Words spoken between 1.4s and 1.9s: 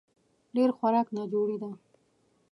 ده